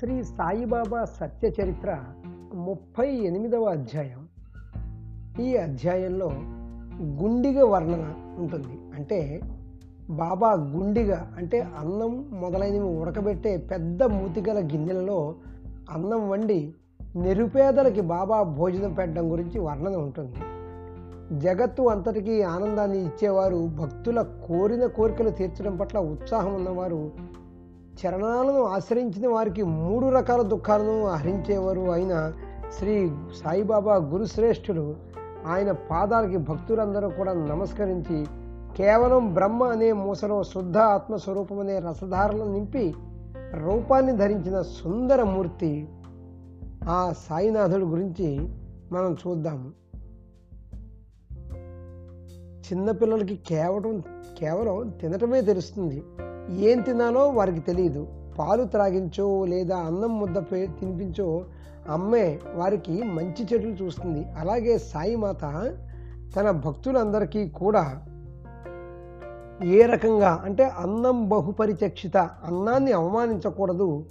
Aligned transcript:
శ్రీ 0.00 0.24
సాయిబాబా 0.24 1.04
సత్య 1.04 1.48
చరిత్ర 1.48 1.98
ముప్పై 2.54 3.10
ఎనిమిదవ 3.10 3.64
అధ్యాయం. 3.64 4.28
ఈ 5.40 5.56
అధ్యాయంలో 5.56 6.30
గుండిగ 7.02 7.64
వర్ణన 7.64 8.14
ఉంటుంది. 8.38 8.78
అంటే 8.94 9.40
బాబా 10.10 10.52
గుండిగ 10.52 11.16
అంటే 11.36 11.60
అన్నం 11.60 12.26
మొదలైనవి 12.32 12.98
ఉడకబెట్టే 12.98 13.56
పెద్ద 13.56 14.02
మూతిగల 14.02 14.58
గిన్నెలలో 14.58 15.34
అన్నం 15.90 16.28
వండి 16.28 16.74
నిరుపేదలకి 17.16 18.00
బాబా 18.00 18.42
భోజనం 18.42 18.92
పెట్టడం 18.92 19.32
గురించి 19.32 19.60
వర్ణన 19.60 19.96
ఉంటుంది. 19.96 20.36
జగత్తు 21.40 21.82
అంతటికీ 21.82 22.42
ఆనందాన్ని 22.42 23.04
ఇచ్చేవారు 23.04 23.70
భక్తుల 23.80 24.22
కోరిన 24.22 24.86
కోరికలు 24.86 25.30
తీర్చడం 25.30 25.76
పట్ల 25.76 25.98
ఉత్సాహం 25.98 26.54
ఉన్నవారు 26.54 27.30
చరణాలను 27.94 28.64
ఆశ్రయించిన 28.64 29.28
వారికి 29.28 29.62
మూడు 29.62 30.06
రకాల 30.06 30.42
దుఃఖాలను 30.42 31.06
హరించేవారు 31.06 31.80
అయిన 31.80 32.32
శ్రీ 32.78 33.10
సాయిబాబా 33.44 33.96
గురుశ్రేష్ఠుడు 33.96 34.96
ఆయన 35.46 35.72
పాదాలకి 35.72 36.36
భక్తులందరూ 36.36 37.08
కూడా 37.08 37.32
నమస్కరించి 37.32 38.26
కేవలం 38.76 39.34
బ్రహ్మ 39.34 39.64
అనే 39.64 39.92
మూసలో 39.92 40.42
శుద్ధ 40.42 40.78
ఆత్మస్వరూపం 40.78 41.58
అనే 41.58 41.78
రసధారలను 41.78 42.52
నింపి 42.52 42.94
రూపాన్ని 43.64 44.16
ధరించిన 44.16 44.62
సుందర 44.62 45.22
మూర్తి 45.22 45.88
ఆ 46.84 47.14
సాయినాథుడి 47.18 47.84
గురించి 47.84 48.48
మనం 48.92 49.16
చూద్దాము. 49.26 49.70
చిన్నపిల్లలకి 52.60 53.36
కేవలం 53.36 54.02
కేవలం 54.38 54.88
తినటమే 54.88 55.40
తెలుస్తుంది. 55.40 56.02
ఏం 56.58 56.80
తినాలో 56.80 57.28
వారికి 57.28 57.60
తెలియదు 57.60 58.06
పాలు 58.38 58.64
త్రాగించో 58.64 59.44
లేదా 59.44 59.76
అన్నం 59.76 60.18
ముద్ద 60.18 60.38
తినిపించో 60.50 61.44
అమ్మే 61.88 62.38
వారికి 62.54 63.02
మంచి 63.02 63.46
చెట్లు 63.52 63.70
చూస్తుంది. 63.70 64.26
అలాగే 64.38 64.78
సాయిమాత 64.78 65.72
తన 66.36 66.50
భక్తులందరికీ 66.50 67.48
కూడా 67.48 68.00
ఏ 69.64 69.82
రకంగా 69.82 70.42
అంటే 70.44 70.64
అన్నం 70.64 71.28
బహుపరిచక్షిత 71.28 72.16
అన్నాన్ని 72.16 72.92
అవమానించకూడదు 72.92 74.04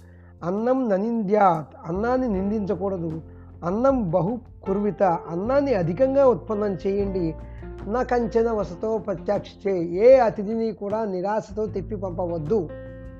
అన్నం 0.44 0.88
ననింద్యాత్ 0.88 1.68
అన్నాన్ని 1.86 2.28
నిందించకూడదు 2.28 3.22
అన్నం 3.64 4.10
బహు 4.10 4.40
కుర్విత 4.62 5.02
అన్నాన్ని 5.02 5.74
అధికంగా 5.74 6.26
ఉత్పన్నం 6.26 6.78
చేయండి 6.86 7.34
న 7.88 8.02
కంచెన 8.02 8.50
వసతో 8.50 8.98
ప్రత్యక్షే 8.98 9.82
ఏ 9.82 10.16
అతిథిని 10.16 10.72
కూడా 10.72 11.04
నిరాశతో 11.04 11.66
తిప్పి 11.66 11.96
పంపవద్దు. 11.96 12.68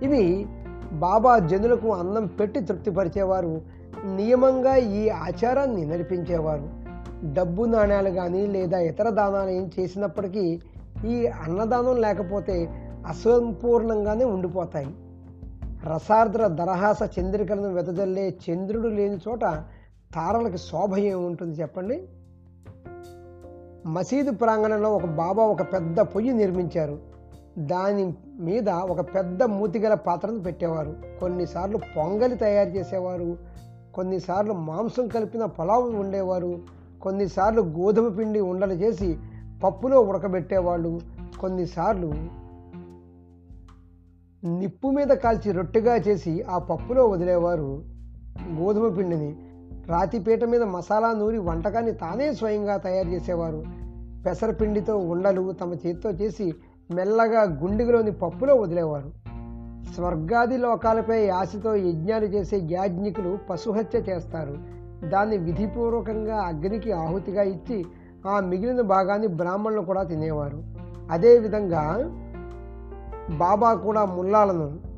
ఇవి 0.03 0.47
బాబా 0.93 1.39
జనులకు 1.39 1.89
అన్నం 1.89 2.27
పెట్టి 2.27 2.61
తృప్తిపరిచేవారు. 2.61 3.61
నియమంగా 4.17 4.77
ఈ 4.77 5.09
ఆచారాన్ని 5.09 5.85
నడిపించేవారు. 5.85 6.69
డబ్బు 7.35 7.65
నాణ్యాలు 7.65 8.11
కానీ 8.11 8.47
లేదా 8.47 8.79
ఇతర 8.79 9.09
దానాలు 9.09 9.51
ఏం 9.51 9.71
చేసినప్పటికీ 9.81 10.61
ఈ 11.07 11.27
అన్నదానం 11.27 11.97
లేకపోతే 11.97 12.69
అసంపూర్ణంగానే 13.07 14.25
ఉండిపోతాయి. 14.25 14.95
రసార్ద్ర 15.95 16.47
దరహాస 16.47 16.99
చంద్రికలను 17.19 17.75
వెదజల్లే 17.75 18.37
చంద్రుడు 18.51 18.89
లేని 18.89 19.17
చోట 19.29 19.41
తారలకు 20.15 20.57
శోభ 20.57 20.99
ఏముంటుంది 20.99 21.61
చెప్పండి? 21.61 22.09
మసీదు 23.87 24.31
ప్రాంగణంలో 24.31 24.95
ఒక 24.95 25.05
బాబా 25.05 25.43
ఒక 25.43 25.63
పెద్ద 25.63 26.01
పొయ్యి 26.01 26.33
నిర్మించారు. 26.33 26.99
దాని 27.59 28.15
మీద 28.41 28.69
ఒక 28.69 29.01
పెద్ద 29.01 29.43
మూతిగల 29.43 29.95
పాత్రను 29.95 30.41
పెట్టేవారు. 30.41 30.97
కొన్నిసార్లు 31.21 31.77
పొంగలి 31.77 32.37
తయారు 32.37 32.69
చేసేవారు. 32.69 33.37
కొన్నిసార్లు 33.95 34.53
మాంసం 34.53 35.09
కలిపిన 35.09 35.45
పొలావు 35.45 35.91
ఉండేవారు 35.91 36.59
కొన్నిసార్లు 37.03 37.63
గోధుమ 37.63 38.09
పిండి 38.09 38.41
ఉండలు 38.41 38.73
చేసి 38.73 39.19
పప్పులో 39.65 40.01
ఉడకబెట్టేవాళ్ళు. 40.01 41.01
కొన్నిసార్లు 41.41 42.13
నిప్పు 44.45 44.89
మీద 44.89 45.07
కాల్చి 45.07 45.53
రొట్టెగా 45.53 45.97
చేసి 45.97 46.43
ఆ 46.43 46.59
పప్పులో 46.59 47.07
వదిలేవారు 47.07 47.85
గోధుమ 48.59 48.89
పిండిని. 48.89 49.37
రాతిపీట 49.89 50.45
మీద 50.45 50.63
మసాలా 50.63 51.13
నూరి 51.13 51.39
వంటకాన్ని 51.39 51.93
తానే 51.93 52.33
స్వయంగా 52.33 52.77
తయారు 52.77 53.09
చేసేవారు. 53.09 53.80
పెసరపిండితో 54.27 54.97
ఉండలు 54.97 55.53
తమ 55.53 55.73
చేతితో 55.73 56.11
చేసి 56.11 56.55
మెల్లగా 56.91 57.43
గుండెలోని 57.43 58.13
పప్పులో 58.13 58.55
వదిలేవారు. 58.55 59.11
స్వర్గాది 59.95 60.57
లోకాలపై 60.57 61.29
ఆశతో 61.29 61.77
యజ్ఞాలు 61.77 62.25
చేసే 62.25 62.61
యాజ్ఞికులు 62.71 63.39
పశుహత్య 63.51 63.99
చేస్తారు. 63.99 64.59
దాన్ని 65.09 65.37
విధిపూర్వకంగా 65.37 66.37
అగ్నికి 66.37 66.93
ఆహుతిగా 66.93 67.43
ఇచ్చి 67.43 67.85
ఆ 68.27 68.41
మిగిలిన 68.41 68.81
భాగాన్ని 68.81 69.27
బ్రాహ్మణులు 69.27 69.81
కూడా 69.81 70.03
తినేవారు. 70.03 70.63
అదేవిధంగా 71.11 71.99
బాబా 73.37 73.75
కూడా 73.75 74.05
ముల్లాలను 74.05 74.91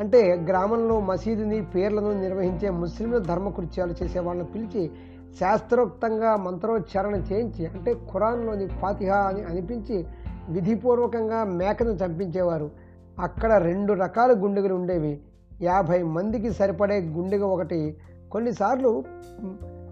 అంటే 0.00 0.34
గ్రామంలో 0.48 1.00
మసీదుని 1.00 1.64
పేర్లను 1.64 2.20
నిర్వహించే 2.20 2.70
ముస్లింల 2.70 3.18
ధర్మకృత్యాలు 3.18 3.94
చేసే 4.02 4.18
వాళ్ళని 4.18 4.46
పిలిచి 4.46 4.90
శాస్త్రోక్తంగా 5.38 6.36
మంత్రోచ్చారణ 6.36 7.14
చేయించి 7.14 7.66
అంటే 7.66 7.94
ఖురాన్లోని 7.94 8.66
ఫాతిహా 8.66 9.16
అని 9.16 9.42
అనిపించి 9.42 10.06
విధిపూర్వకంగా 10.48 11.44
మేకను 11.44 11.90
చంపించేవారు. 11.90 12.70
అక్కడ 13.18 13.52
రెండు 13.52 13.92
రకాల 13.92 14.34
గుండెలు 14.38 14.74
ఉండేవి. 14.74 15.20
యాభై 15.62 16.02
మందికి 16.02 16.52
సరిపడే 16.52 17.00
గుండెగ 17.00 17.42
ఒకటి. 17.42 17.96
కొన్నిసార్లు 18.32 19.04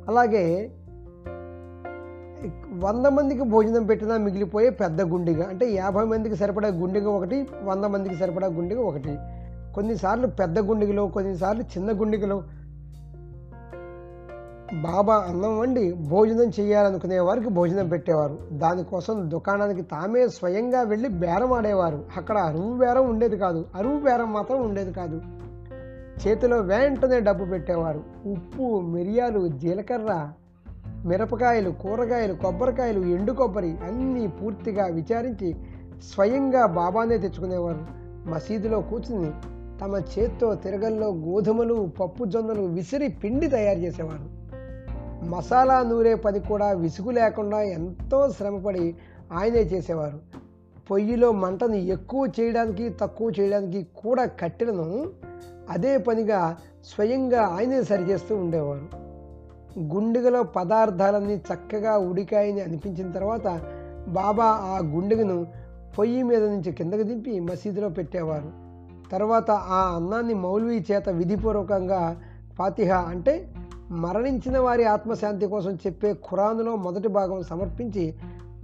అలాగే 0.08 0.70
వంద 2.78 3.06
మందికి 3.06 3.42
భోజనం 3.42 3.86
పెట్టినా 3.86 4.16
మిగిలిపోయే 4.16 4.70
పెద్ద 4.70 5.02
గుండెగా. 5.02 5.46
అంటే 5.48 5.70
యాభై 5.70 6.04
మందికి 6.04 6.36
సరిపడే 6.36 6.68
గుండెగా 6.68 7.10
ఒకటి 7.10 7.46
వంద 7.64 7.84
మందికి 7.84 8.14
సరిపడా 8.14 8.46
గుండెగా 8.46 8.82
ఒకటి. 8.82 9.18
కొన్నిసార్లు 9.74 10.26
పెద్ద 10.26 10.58
గుండెగలో 10.58 11.06
కొన్నిసార్లు 11.06 11.62
చిన్న 11.62 12.00
గుండెగలో 12.00 12.42
బాబా 14.74 15.16
అన్నం 15.16 15.58
వండి 15.58 15.92
భోజనం 15.92 16.52
చేయాలనుకునే 16.60 17.18
వారికి 17.18 17.48
భోజనం 17.48 17.88
పెట్టేవారు. 17.88 18.38
దానికోసం 18.52 19.30
దుకాణానికి 19.30 19.82
తామే 19.82 20.28
స్వయంగా 20.28 20.82
వెళ్ళి 20.82 21.08
బేరం 21.08 21.52
ఆడేవారు. 21.52 22.04
అక్కడ 22.16 22.38
అరువు 22.38 22.78
బేరం 22.78 23.08
ఉండేది 23.08 23.36
కాదు. 23.36 23.66
అరువు 23.74 24.00
బేరం 24.00 24.32
మాత్రం 24.32 24.62
ఉండేది 24.62 24.92
కాదు. 24.92 25.22
చేతిలో 26.28 26.56
వెంటనే 26.56 27.20
డబ్బు 27.20 27.44
పెట్టేవారు. 27.44 28.02
ఉప్పు 28.26 28.80
మిరియాలు 28.80 29.48
జీలకర్ర 29.48 30.28
మిరపకాయలు 31.04 31.70
కూరగాయలు 31.70 32.34
కొబ్బరికాయలు 32.34 33.00
ఎండు 33.00 33.32
కొబ్బరి 33.32 33.70
అన్నీ 33.70 34.26
పూర్తిగా 34.26 34.86
విచారించి 34.86 35.56
స్వయంగా 36.14 36.66
బాబానే 36.66 37.18
తెచ్చుకునేవారు. 37.18 37.80
మసీదులో 38.28 38.80
కూర్చుని 38.80 39.30
తమ 39.80 40.02
చేత్తో 40.18 40.54
తిరగల్లో 40.54 41.06
గోధుమలు 41.06 41.90
పప్పు 42.00 42.24
జొన్నలు 42.24 42.62
విసిరి 42.62 43.08
పిండి 43.08 43.46
తయారు 43.46 43.78
చేసేవారు. 43.78 44.37
మసాలా 45.22 45.82
నూరే 45.82 46.14
పని 46.14 46.40
కూడా 46.40 46.72
విసుగు 46.72 47.10
లేకుండా 47.10 47.62
ఎంతో 47.62 48.30
శ్రమపడి 48.30 48.96
ఆయనే 49.32 49.58
చేసేవారు. 49.58 50.18
పొయ్యిలో 50.90 51.32
మంటను 51.32 51.74
ఎక్కువ 51.74 52.28
చేయడానికి 52.40 52.88
తక్కువ 52.88 53.32
చేయడానికి 53.40 53.86
కూడా 53.96 54.24
కట్టెలను 54.24 55.10
అదే 55.70 55.98
పనిగా 55.98 56.56
స్వయంగా 56.84 57.42
ఆయనే 57.42 57.82
సరిచేస్తూ 57.82 58.36
ఉండేవారు. 58.36 59.08
గుండెగలో 59.94 60.42
పదార్థాలన్నీ 60.42 61.34
చక్కగా 61.34 61.98
ఉడికాయని 61.98 62.60
అనిపించిన 62.60 63.12
తర్వాత 63.12 63.60
బాబా 64.08 64.44
ఆ 64.44 64.78
గుండెగను 64.84 65.46
పొయ్యి 65.98 66.22
మీద 66.22 66.44
నుంచి 66.44 66.72
కిందకు 66.72 67.02
దింపి 67.02 67.40
మసీదులో 67.40 67.88
పెట్టేవారు. 67.88 68.52
తర్వాత 69.10 69.50
ఆ 69.50 69.96
అన్నాన్ని 69.96 70.34
మౌల్వీ 70.34 70.84
చేత 70.92 71.08
విధిపూర్వకంగా 71.08 72.22
ఫాతిహ 72.58 72.94
అంటే 72.94 73.54
మరణించిన 73.90 74.58
వారి 74.58 74.84
ఆత్మశాంతి 74.84 75.46
కోసం 75.46 75.74
చెప్పే 75.74 76.14
ఖురాన్లో 76.14 76.76
మొదటి 76.76 77.08
భాగం 77.08 77.42
సమర్పించి 77.42 78.14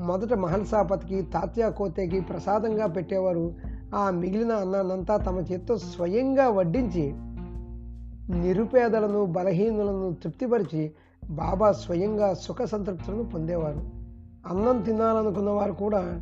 మొదట 0.01 0.35
మహల్సాపతికి 0.35 1.23
తాత్యా 1.23 1.69
కోతేకి 1.69 2.21
ప్రసాదంగా 2.21 2.87
పెట్టేవారు. 2.87 3.55
ఆ 3.95 4.11
మిగిలిన 4.11 4.53
అన్నానంతా 4.53 5.17
తమ 5.17 5.39
చేత్తో 5.39 5.77
స్వయంగా 5.77 6.49
వడ్డించి 6.49 7.13
నిరుపేదలను 8.39 9.25
బలహీనులను 9.25 10.17
తృప్తిపరిచి 10.23 10.93
బాబా 11.31 11.73
స్వయంగా 11.73 12.35
సుఖ 12.35 12.63
సంతృప్తులను 12.63 13.25
పొందేవారు. 13.25 13.81
అన్నం 14.49 14.83
తినాలనుకున్న 14.83 15.51
వారు 15.51 15.73
కూడా 15.73 16.21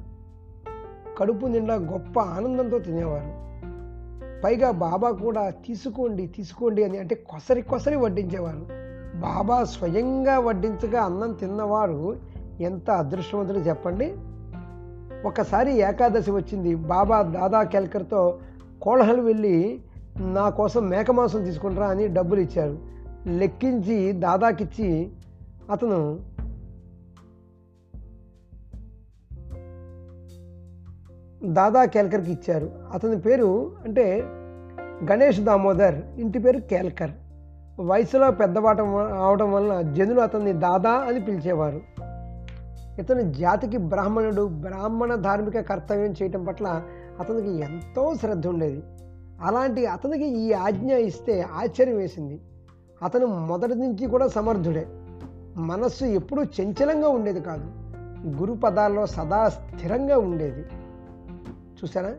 కడుపు 1.19 1.46
నిండా 1.46 1.75
గొప్ప 1.75 2.20
ఆనందంతో 2.20 2.78
తినేవారు. 2.78 3.43
పైగా 4.44 4.70
బాబా 4.70 5.10
కూడా 5.10 5.50
తీసుకోండి 5.50 6.26
తీసుకోండి 6.26 6.84
అని 6.84 6.98
అంటే 6.98 7.14
కొసరి 7.14 7.62
కొసరి 7.62 7.96
వడ్డించేవారు. 7.96 8.81
బాబా 9.22 9.64
స్వయంగా 9.64 10.38
వడ్డించగా 10.38 11.02
అన్నం 11.02 11.32
తిన్నవారు 11.32 12.16
ఎంత 12.60 12.90
అదృష్టవంతుడు 12.90 13.58
చెప్పండి? 13.58 14.14
ఒకసారి 15.26 15.72
ఏకాదశి 15.78 16.30
వచ్చింది. 16.30 16.74
బాబా 16.74 17.22
దాదా 17.22 17.62
కెల్కర్తో 17.62 18.38
కోళహల్ 18.82 19.20
వెళ్ళి 19.20 19.80
నా 20.19 20.50
కోసం 20.50 20.88
మేక 20.88 21.10
మాంసం 21.10 21.44
తీసుకుంటారా 21.44 21.86
అని 21.86 22.06
డబ్బులు 22.08 22.40
ఇచ్చారు. 22.40 22.78
లెక్కించి 23.26 24.12
దాదాకిచ్చి 24.12 25.10
అతను 25.70 26.20
దాదా 31.44 31.84
కేల్కర్కి 31.84 32.32
ఇచ్చారు. 32.32 32.70
అతని 32.92 33.20
పేరు 33.20 33.72
అంటే 33.84 34.20
గణేష్ 35.12 35.40
దామోదర్ 35.40 35.94
ఇంటి 35.94 36.38
పేరు 36.38 36.58
కేల్కర్. 36.58 37.10
వయసులో 37.80 38.30
పెద్దవాటం 38.30 38.96
అవడం 38.96 39.52
వలన 39.52 39.92
జనులు 39.92 40.20
అతన్ని 40.20 40.52
దాదా 40.52 40.90
అని 40.90 41.20
పిలిచేవారు. 41.20 41.80
ఇతని 42.98 43.32
జాతికి 43.32 43.76
బ్రాహ్మణుడు 43.76 44.48
బ్రాహ్మణ 44.48 45.14
ధార్మిక 45.14 45.60
కర్తవ్యం 45.60 46.12
చేయటం 46.12 46.44
పట్ల 46.44 46.82
అతనికి 47.20 47.50
ఎంతో 47.58 48.14
శ్రద్ధ 48.14 48.46
ఉండేది. 48.46 48.82
అలాంటి 49.42 49.86
అతనికి 49.86 50.24
ఈ 50.24 50.52
ఆజ్ఞ 50.52 50.92
ఇస్తే 50.92 51.42
ఆశ్చర్యం 51.42 51.96
వేసింది. 51.96 52.40
అతను 53.02 53.26
మొదటి 53.26 53.74
నుంచి 53.74 54.06
కూడా 54.06 54.28
సమర్థుడే. 54.28 54.86
మనస్సు 55.56 56.04
ఎప్పుడూ 56.04 56.42
చంచలంగా 56.42 57.08
ఉండేది 57.08 57.40
కాదు. 57.40 57.64
గురు 58.26 58.52
పదాల్లో 58.52 59.06
సదా 59.06 59.48
స్థిరంగా 59.48 60.19
ఉండేది. 60.19 60.60
చూసారా 61.52 62.14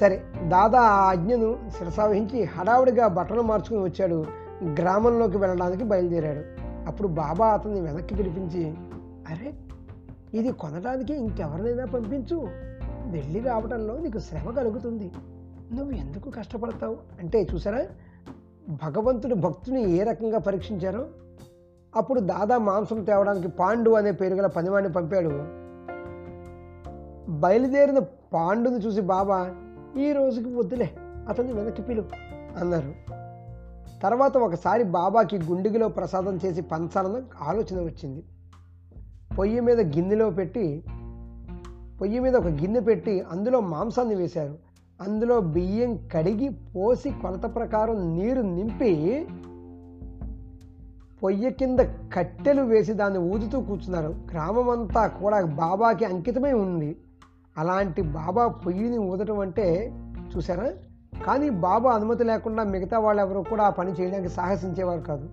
సరే 0.00 0.22
దాదా 0.48 0.80
ఆ 0.80 1.10
ఆజ్ఞను 1.10 1.70
శిరసావహించి 1.78 2.44
హడావుడిగా 2.44 3.06
బట్టలు 3.06 3.42
మార్చుకుని 3.42 3.80
వచ్చాడు. 3.80 4.24
గ్రామంలోకి 4.80 5.36
వెళ్ళడానికి 5.38 5.84
బయలుదేరాడు. 5.84 6.62
అప్పుడు 6.88 7.08
బాబా 7.08 7.46
అతన్ని 7.46 7.80
వెనక్కి 7.80 8.14
పిలిపించి 8.14 8.74
అరే 9.30 9.52
ఇది 10.34 10.52
కొనడానికి 10.52 11.14
ఇంకెవరినైనా 11.14 11.84
పంపించు. 11.84 12.48
వెళ్ళి 13.06 13.40
రావడంలో 13.40 13.98
నీకు 13.98 14.18
శ్రమ 14.18 14.50
కలుగుతుంది. 14.50 15.12
నువ్వు 15.74 15.92
ఎందుకు 15.92 16.30
కష్టపడతావు? 16.30 16.96
అంటే 17.20 17.46
చూసారా 17.54 17.86
భగవంతుడు 18.68 19.34
భక్తుని 19.34 19.90
ఏ 19.90 20.02
రకంగా 20.02 20.38
పరీక్షించారో? 20.38 21.06
అప్పుడు 21.96 22.20
దాదా 22.20 22.58
మాంసం 22.58 23.04
తేవడానికి 23.04 23.48
పాండు 23.48 23.90
అనే 23.90 24.10
పేరు 24.10 24.34
గల 24.34 24.46
పనివాడిని 24.46 24.92
పంపాడు. 24.92 25.62
బయలుదేరిన 27.30 27.98
పాండుని 28.34 28.76
చూసి 28.76 29.00
బాబా 29.00 29.54
ఈ 29.98 30.12
రోజుకి 30.12 30.54
వద్దులే 30.54 30.90
అతన్ని 31.28 31.52
వెనక్కి 31.52 31.82
పిలు 31.82 32.04
అన్నారు. 32.56 32.94
తర్వాత 34.02 34.36
ఒకసారి 34.36 34.84
బాబాకి 34.84 35.38
గుండిగిలో 35.38 35.88
ప్రసాదం 35.88 36.38
చేసి 36.44 36.62
పంచాలన్న 36.62 37.22
ఆలోచన 37.42 37.80
వచ్చింది. 37.80 38.22
పొయ్యి 39.38 39.60
మీద 39.60 39.80
గిన్నెలో 39.80 40.30
పెట్టి 40.30 40.84
పొయ్యి 42.00 42.18
మీద 42.18 42.36
ఒక 42.36 42.46
గిన్నె 42.46 42.80
పెట్టి 42.80 43.20
అందులో 43.20 43.60
మాంసాన్ని 43.60 44.14
వేశారు. 44.14 44.54
అందులో 45.00 45.40
బియ్యం 45.40 46.08
కడిగి 46.14 46.48
పోసి 46.48 47.10
కొలత 47.10 47.54
ప్రకారం 47.54 48.16
నీరు 48.16 48.40
నింపి 48.40 49.26
పొయ్యి 51.22 51.50
కింద 51.50 51.78
కట్టెలు 52.14 52.62
వేసి 52.62 52.92
దాన్ని 52.92 53.18
ఊదుతూ 53.18 53.60
కూర్చున్నారు. 53.60 54.14
గ్రామం 54.30 54.70
అంతా 54.70 55.06
కూడా 55.06 55.44
బాబాకి 55.44 56.04
అంకితమై 56.04 56.52
ఉంది. 56.52 56.96
అలాంటి 57.58 58.02
బాబా 58.02 58.46
పొయ్యిని 58.46 58.98
ఊదటం 58.98 59.38
అంటే 59.38 59.92
చూసారా 60.36 60.70
కానీ 61.26 61.50
బాబా 61.50 61.92
అనుమతి 61.92 62.24
లేకుండా 62.24 62.64
మిగతా 62.64 62.98
వాళ్ళు 62.98 63.22
ఎవరు 63.22 63.40
కూడా 63.50 63.64
ఆ 63.64 63.70
పని 63.70 63.92
చేయడానికి 63.92 64.28
సాహసించేవారు 64.28 65.00
కాదు. 65.00 65.28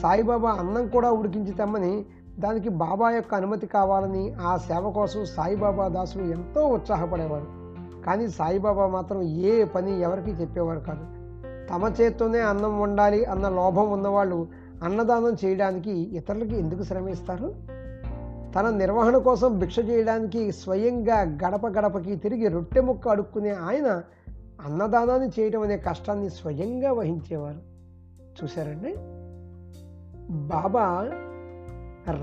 సాయిబాబా 0.00 0.50
అన్నం 0.50 0.88
కూడా 0.88 1.12
ఉడికించి 1.12 1.52
తెమ్మని 1.52 2.04
దానికి 2.38 2.68
బాబా 2.68 3.10
యొక్క 3.10 3.34
అనుమతి 3.34 3.66
కావాలని 3.66 4.34
ఆ 4.34 4.56
సేవ 4.56 4.90
కోసం 4.90 5.24
సాయిబాబా 5.24 5.88
దాసులు 5.88 6.22
ఎంతో 6.22 6.66
ఉత్సాహపడేవారు. 6.66 7.66
కానీ 8.04 8.28
సాయిబాబా 8.28 8.86
మాత్రం 8.86 9.22
ఏ 9.22 9.64
పని 9.64 10.00
ఎవరికి 10.00 10.30
చెప్పేవారు 10.30 10.80
కాదు. 10.80 11.04
తమ 11.68 11.92
చేత్తోనే 12.00 12.40
అన్నం 12.40 12.80
వండాలి 12.80 13.24
అన్న 13.24 13.48
లోభం 13.48 13.90
ఉన్నవాళ్ళు 13.90 14.46
అన్నదానం 14.82 15.36
చేయడానికి 15.44 15.90
ఇతరులకి 15.90 16.58
ఎందుకు 16.58 16.82
శ్రమిస్తారు? 16.82 17.75
తన 18.56 18.70
నిర్వహణ 18.70 19.16
కోసం 19.16 19.58
భిక్ష 19.58 19.78
చేయడానికి 19.78 20.52
స్వయంగా 20.52 21.20
గడప 21.20 21.66
గడపకి 21.66 22.16
తిరిగి 22.16 22.48
రొట్టె 22.48 22.80
ముక్క 22.80 23.08
అడుక్కునే 23.08 23.50
ఆయన 23.50 24.02
అన్నదానాన్ని 24.64 25.28
చేయడం 25.40 25.60
అనే 25.60 25.76
కష్టాన్ని 25.76 26.30
స్వయంగా 26.30 26.92
వహించేవారు. 26.92 27.58
చూశారండి? 28.42 28.94
బాబా 30.30 31.10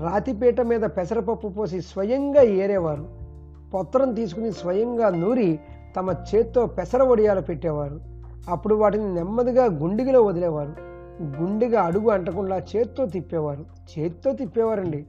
రాతిపీట 0.02 0.60
మీద 0.60 0.80
పెసరపప్పు 0.80 1.48
పోసి 1.48 1.80
స్వయంగా 1.80 2.42
ఏరేవారు. 2.42 3.08
పొత్రం 3.74 4.14
తీసుకుని 4.14 4.52
స్వయంగా 4.52 5.08
నూరి 5.08 5.60
తమ 5.96 6.14
చేత్తో 6.34 6.66
పెసర 6.66 7.02
వడియాలు 7.02 7.40
పెట్టేవారు. 7.40 8.00
అప్పుడు 8.48 8.74
వాటిని 8.74 9.14
నెమ్మదిగా 9.14 9.64
గుండిగలో 9.64 10.22
వదిలేవారు. 10.22 10.74
గుండిగా 11.22 11.82
అడుగు 11.82 12.10
అంటకుండా 12.10 12.58
చేత్తో 12.58 13.06
తిప్పేవారు. 13.06 13.64
చేత్తో 13.98 14.32
తిప్పేవారండి. 14.32 15.06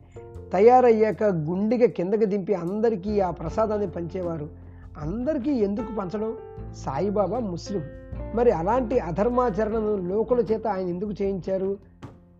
తయారయ్యాక 0.53 1.24
గుండిగ 1.24 1.86
కిందకి 1.86 2.25
దింపి 2.25 2.53
అందరికీ 2.53 3.19
ఆ 3.19 3.31
ప్రసాదాన్ని 3.31 3.88
పంచేవారు. 3.88 4.50
అందరికీ 5.01 5.51
ఎందుకు 5.51 5.95
పంచడం? 5.95 6.33
సాయిబాబా 6.75 7.39
ముస్లిం. 7.39 7.81
మరి 8.36 8.51
అలాంటి 8.51 9.00
అధర్మాచరణను 9.00 9.95
లోకుల 9.95 10.39
చేత 10.39 10.68
ఆయన 10.68 10.88
ఎందుకు 10.88 11.12
చేయించారు? 11.21 11.77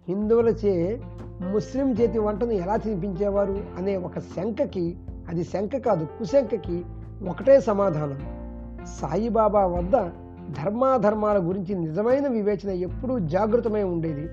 హిందువులచే 0.07 1.01
ముస్లిం 1.51 1.93
చేతి 1.93 2.19
వంటను 2.19 2.51
ఎలా 2.51 2.75
తినిపించేవారు 2.75 3.57
అనే 3.77 3.97
ఒక 3.97 4.19
శంకకి 4.19 4.97
అది 5.29 5.43
శంక 5.43 5.77
కాదు 5.77 6.05
కుశంకకి 6.05 6.83
ఒకటే 7.29 7.59
సమాధానం. 7.59 8.19
సాయిబాబా 8.85 9.65
వద్ద 9.65 9.91
ధర్మాధర్మాల 10.63 11.49
గురించి 11.49 11.75
నిజమైన 11.75 12.27
వివేచన 12.27 12.69
ఎప్పుడూ 12.69 13.19
జాగృతమై 13.19 13.83
ఉండేది. 13.83 14.29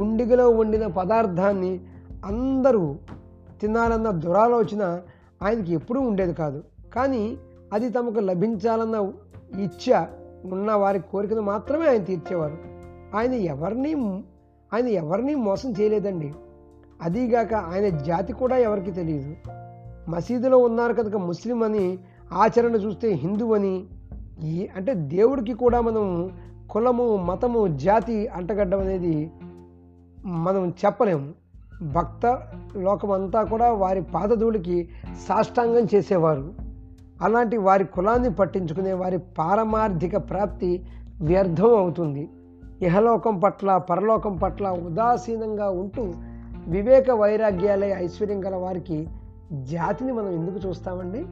గుండిగలో 0.00 0.50
వండిన 0.50 0.86
పదార్థాన్ని 0.86 1.80
అందరూ 2.26 2.96
తినాలన్న 3.60 4.10
దురాలోచన 4.10 5.00
ఆయనకి 5.42 5.72
ఎప్పుడూ 5.72 6.00
ఉండేది 6.00 6.34
కాదు. 6.34 6.64
కానీ 6.94 7.38
అది 7.72 7.90
తమకు 7.90 8.20
లభించాలన్న 8.20 9.12
ఇచ్చ 9.60 10.06
ఉన్న 10.44 10.72
వారి 10.72 10.98
కోరికను 10.98 11.42
మాత్రమే 11.42 11.88
ఆయన 11.88 12.04
తీర్చేవారు. 12.04 12.58
ఆయన 13.16 13.32
ఎవరిని 13.32 13.94
ఆయన 14.74 14.86
ఎవరిని 14.86 15.34
మోసం 15.34 15.72
చేయలేదండి. 15.80 16.34
అదీగాక 17.02 17.54
ఆయన 17.54 17.88
జాతి 17.88 18.32
కూడా 18.32 18.56
ఎవరికి 18.56 18.90
తెలియదు. 18.90 19.36
మసీదులో 20.10 20.58
ఉన్నారు 20.58 20.92
కనుక 20.92 21.16
ముస్లిం 21.16 21.62
అని 21.62 21.98
ఆచరణ 22.32 22.74
చూస్తే 22.74 23.12
హిందూ 23.12 23.54
అని 23.54 23.84
ఈ 24.42 24.68
అంటే 24.76 24.94
దేవుడికి 24.94 25.52
కూడా 25.52 25.80
మనం 25.80 26.30
కులము 26.70 27.16
మతము 27.16 27.66
జాతి 27.66 28.28
అంటగడ్డం 28.28 28.80
అనేది 28.80 29.30
మనం 30.24 30.72
చెప్పలేము. 30.84 31.39
భక్త 31.82 32.42
లోకమంతా 32.76 33.42
కూడా 33.42 33.72
వారి 33.72 34.02
పాదధూళికి 34.02 34.88
సాష్టాంగం 35.28 35.86
చేసేవారు. 35.94 36.54
అలాంటి 37.22 37.56
వారి 37.56 37.84
కులాన్ని 37.84 38.34
పట్టించుకునే 38.34 38.92
వారి 38.92 39.18
పారమార్థిక 39.18 40.16
ప్రాప్తి 40.16 40.86
వ్యర్థం 41.20 41.78
అవుతుంది. 41.78 42.28
ఇహలోకం 42.82 43.38
పట్ల 43.38 43.76
పరలోకం 43.76 44.36
పట్ల 44.36 44.68
ఉదాసీనంగా 44.68 45.70
ఉంటూ 45.70 46.12
వివేక 46.66 47.10
వైరాగ్యాలే 47.10 47.90
ఐశ్వర్యం 47.90 48.44
గల 48.44 48.54
వారికి 48.54 49.08
జాతిని 49.52 50.12
మనం 50.12 50.30
ఎందుకు 50.30 50.68
చూస్తామండి? 50.68 51.26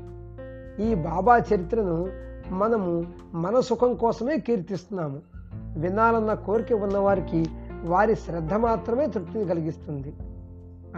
ఈ 0.83 0.95
బాబా 0.95 1.38
చరిత్రను 1.38 2.09
మనము 2.50 3.05
మన 3.35 3.61
సుఖం 3.61 3.95
కోసమే 3.95 4.38
కీర్తిస్తున్నాము. 4.38 5.21
వినాలన్న 5.78 6.35
కోరిక 6.35 6.73
ఉన్నవారికి 6.73 7.47
వారి 7.85 8.14
శ్రద్ధ 8.14 8.55
మాత్రమే 8.55 9.07
తృప్తిని 9.07 9.45
కలిగిస్తుంది. 9.45 10.14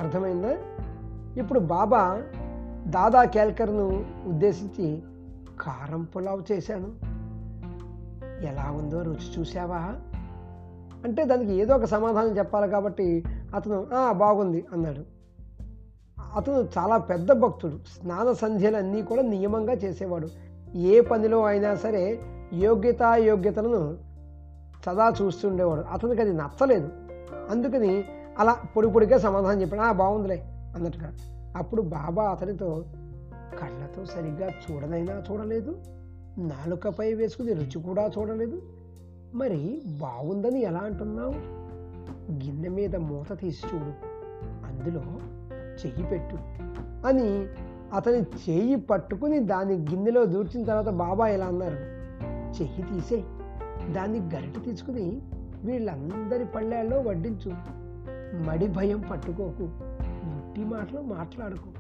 అర్థమైందా? 0.01 0.57
ఇప్పుడు 1.37 1.61
బాబా 1.61 2.23
దాదా 2.87 3.25
కేల్కర్ను 3.25 4.05
ఉద్దేశించి 4.27 5.03
కారం 5.61 6.03
పులావ్ 6.05 6.53
చేశాను. 6.53 7.11
ఎలా 8.45 8.71
ఉందో 8.71 9.03
రుచి 9.03 9.41
చూసావా 9.41 9.95
అంటే 11.05 11.25
దానికి 11.25 11.53
ఏదో 11.53 11.77
ఒక 11.77 11.85
సమాధానం 11.85 12.39
చెప్పాలి 12.39 12.71
కాబట్టి 12.71 13.25
అతను 13.55 13.87
బాగుంది 14.13 14.67
అన్నాడు. 14.73 15.21
అతను 16.37 16.69
చాలా 16.79 16.97
పెద్ద 16.97 17.33
భక్తుడు. 17.33 17.73
స్నాన 17.73 18.33
సంధ్యలు 18.33 18.77
అన్నీ 18.77 19.03
కూడా 19.03 19.23
నియమంగా 19.23 19.73
చేసేవాడు. 19.73 20.29
ఏ 20.77 21.01
పనిలో 21.01 21.45
అయినా 21.45 21.75
సరే 21.75 22.21
యోగ్యతాయోగ్యతలను 22.53 23.99
సదా 24.87 25.13
చూస్తుండేవాడు. 25.23 25.81
అతనికి 25.81 26.21
అది 26.21 26.33
నచ్చలేదు. 26.33 26.89
అందుకని 27.51 28.05
అలా 28.41 28.53
పొడి 28.75 28.89
పొడిగా 28.89 29.17
సమాధానం 29.19 29.61
చెప్పాడు 29.63 29.83
"ఆ, 29.83 29.93
బాగుందిలే 30.01 30.39
అన్నట్టుగా. 30.77 31.09
అప్పుడు 31.57 31.83
బాబా 31.95 32.25
అతనితో 32.31 32.69
కళ్ళతో 33.61 34.03
సరిగ్గా 34.07 34.49
చూడనైనా 34.63 35.15
చూడలేదు 35.27 35.73
నాలుకపై 36.51 37.09
వేసుకుని 37.15 37.53
రుచి 37.55 37.79
కూడా 37.87 38.05
చూడలేదు 38.15 38.59
మరి 39.35 39.61
బాగుందని 39.99 40.61
ఎలా 40.63 40.81
అంటున్నావు? 40.81 41.35
గిన్నె 42.41 42.69
మీద 42.71 42.97
మూత 43.07 43.31
తీసి 43.41 43.63
చూడు 43.67 43.93
అందులో 44.69 45.03
చెయ్యి 45.81 46.05
పెట్టు 46.11 46.37
అని 47.07 47.29
అతని 47.93 48.21
చేయి 48.41 48.77
పట్టుకుని 48.89 49.39
దాని 49.47 49.75
గిన్నెలో 49.87 50.23
దూర్చిన 50.27 50.63
తర్వాత 50.65 50.91
బాబా 51.01 51.27
ఇలా 51.29 51.47
అన్నారు 51.47 51.79
చెయ్యి 52.57 52.83
తీసే 52.85 53.19
దాన్ని 53.93 54.19
గరిట 54.33 54.65
తీసుకుని 54.65 55.07
వీళ్ళందరి 55.65 56.45
పళ్ళేళ్ళలో 56.55 56.99
వడ్డించు 57.01 57.51
మడి 58.35 58.67
భయం 58.67 59.05
పట్టుకోకు. 59.11 59.69
ముట్టి 60.25 60.65
మాటలు 60.65 61.01
మాట్లాడుకో. 61.01 61.71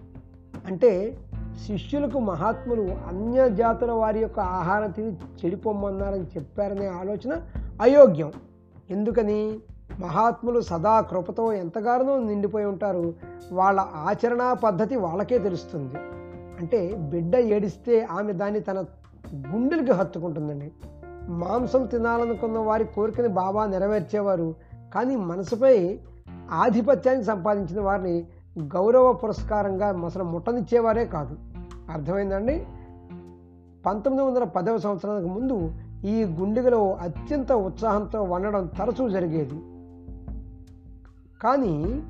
అంటే 0.67 1.19
శిష్యులకు 1.67 2.19
మహాత్ములు 2.19 2.83
అన్య 2.83 3.51
జాతుల 3.51 3.91
వారి 3.91 4.21
యొక్క 4.21 4.41
ఆహారం 4.41 4.91
తిని 4.91 5.13
చెడిపోమ్మన్నారని 5.13 6.25
చెప్పారనే 6.25 6.87
ఆలోచన 6.87 7.43
అయోగ్యం. 7.83 8.33
ఎందుకని? 8.91 9.59
మహాత్ములు 10.01 10.61
సదా 10.61 11.01
కృపతో 11.01 11.53
ఎంతగానో 11.53 12.19
నిండిపోయి 12.19 12.65
ఉంటారు. 12.65 13.15
వాళ్ళ 13.53 13.81
ఆచరణా 13.81 14.55
పద్ధతి 14.55 14.97
వాళ్ళకే 14.97 15.39
తెలుస్తుంది. 15.39 15.95
అంటే 16.61 16.95
బిడ్డ 16.95 17.37
ఏడిస్తే 17.37 18.03
ఆమె 18.03 18.33
దాన్ని 18.33 18.61
తన 18.61 18.85
గుండెలకి 19.35 19.93
హత్తుకుంటుందండి. 19.93 20.73
మాంసం 21.29 21.87
తినాలనుకున్న 21.87 22.59
వారి 22.59 22.85
కోరికని 22.85 23.29
బాబా 23.29 23.67
నెరవేర్చేవారు. 23.67 24.55
కానీ 24.95 25.17
మనసుపై 25.17 25.99
ఆధిపత్యాన్ని 26.53 27.25
సంపాదించిన 27.25 27.81
వారిని 27.81 28.27
గౌరవ 28.59 29.13
పురస్కారంగా 29.13 30.05
అసలు 30.05 30.25
ముట్టనిచ్చేవారే 30.25 31.05
కాదు. 31.05 31.37
అర్థమైందండి? 31.91 32.67
పంతొమ్మిది 33.87 34.29
వందల 34.29 34.45
పదవ 34.45 34.79
సంవత్సరానికి 34.79 35.29
ముందు 35.29 35.73
ఈ 36.05 36.25
గుండెలో 36.25 36.93
అత్యంత 36.93 37.53
ఉత్సాహంతో 37.53 38.23
వండడం 38.23 38.67
తరచూ 38.67 39.09
జరిగేది. 39.09 39.61
కానీ 41.43 42.03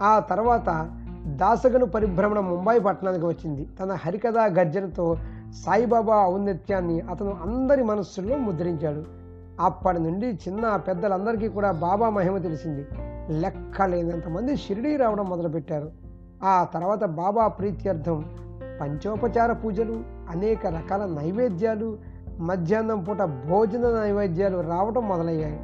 ఆ 0.00 0.18
తర్వాత 0.18 0.90
దాసగను 1.26 1.86
పరిభ్రమణ 1.86 2.40
ముంబై 2.40 2.78
పట్టణానికి 2.78 3.26
వచ్చింది. 3.26 3.68
తన 3.80 3.92
హరికథా 3.92 4.44
గర్జనతో 4.44 5.16
సాయిబాబా 5.64 6.26
ఔన్నత్యాన్ని 6.26 7.00
అతను 7.00 7.36
అందరి 7.42 7.82
మనస్సుల్లో 7.82 8.36
ముద్రించాడు. 8.36 9.04
అప్పటి 9.60 9.98
నుండి 9.98 10.26
చిన్న 10.26 10.76
పెద్దలందరికీ 10.76 11.48
కూడా 11.48 11.70
బాబా 11.70 12.10
మహిమ 12.10 12.38
తెలిసింది. 12.38 12.86
లెక్కలేనంతమంది 13.30 14.56
షిరిడీ 14.56 14.96
రావడం 14.96 15.28
మొదలుపెట్టారు. 15.28 15.90
ఆ 16.42 16.66
తర్వాత 16.74 17.04
బాబా 17.04 17.48
ప్రీత్యర్థం 17.48 18.24
పంచోపచార 18.80 19.52
పూజలు 19.52 20.04
అనేక 20.28 20.66
రకాల 20.66 21.06
నైవేద్యాలు 21.06 21.98
మధ్యాహ్నం 22.40 23.04
పూట 23.04 23.22
భోజన 23.22 23.80
నైవేద్యాలు 23.80 24.60
రావడం 24.60 25.08
మొదలయ్యాయి. 25.08 25.60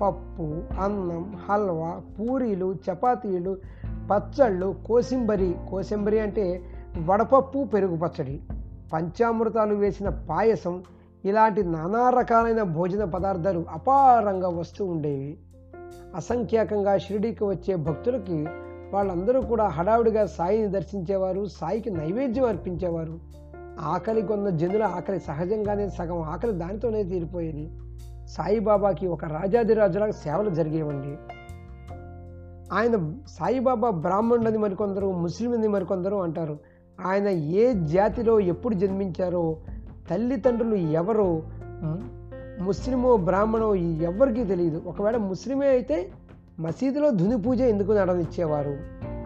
పప్పు 0.00 0.42
అన్నం 0.80 1.36
హల్వా 1.48 2.00
పూరీలు 2.20 2.74
చపాతీలు 2.74 3.56
పచ్చళ్ళు 3.84 4.74
కోసింబరి. 4.86 5.56
కోసింబరి 5.70 6.20
అంటే 6.20 6.62
వడపప్పు 7.04 7.64
పెరుగు 7.64 7.96
పచ్చడి. 7.96 8.40
పంచామృతాలు 8.92 9.74
వేసిన 9.74 10.08
పాయసం 10.08 10.82
ఇలాంటి 11.24 11.64
నానా 11.64 12.10
రకాలైన 12.10 12.62
భోజన 12.62 13.04
పదార్థాలు 13.04 13.64
అపారంగా 13.70 14.48
వస్తూ 14.48 14.86
ఉండేవి. 14.86 15.38
అసంఖ్యాకంగా 16.16 16.98
షిరిడీకి 16.98 17.44
వచ్చే 17.44 17.74
భక్తులకి 17.74 18.46
వాళ్ళందరూ 18.92 19.40
కూడా 19.40 19.68
హడావుడిగా 19.68 20.26
సాయిని 20.26 20.66
దర్శించేవారు 20.66 21.44
సాయికి 21.44 21.90
నైవేద్యం 21.90 22.44
అర్పించేవారు. 22.44 23.18
ఆకలి 23.80 24.22
కొన్న 24.22 24.48
జనుల 24.48 24.82
ఆకలి 24.82 25.20
సహజంగానే 25.20 25.88
సగం 25.88 26.22
ఆకలి 26.22 26.52
దానితోనే 26.52 27.02
తీరిపోయేది. 27.02 27.70
సాయిబాబాకి 28.26 29.06
ఒక 29.06 29.24
రాజాదిరాజులాగా 29.24 30.10
సేవలు 30.10 30.50
జరిగేవండి. 30.50 31.16
ఆయన 32.72 33.12
సాయిబాబా 33.26 33.90
బ్రాహ్మణులని 33.90 34.58
మరికొందరు 34.58 35.12
ముస్లింని 35.12 35.68
మరికొందరు 35.68 36.16
అంటారు. 36.16 36.58
ఆయన 37.06 37.28
ఏ 37.28 37.72
జాతిలో 37.72 38.40
ఎప్పుడు 38.40 38.74
జన్మించారో 38.74 39.56
తల్లిదండ్రులు 40.10 40.74
ఎవరో 40.74 41.42
ముస్లిమో 42.62 43.16
బ్రాహ్మణో 43.16 43.74
ఎవరికీ 43.74 44.44
తెలియదు 44.44 44.82
ఒకవేళ 44.86 45.16
ముస్లిమే 45.16 45.68
అయితే 45.68 46.10
మసీదులో 46.60 47.10
ధుని 47.10 47.42
పూజ 47.42 47.60
ఎందుకు 47.60 47.92
నడనిచ్చేవారు 47.92 48.76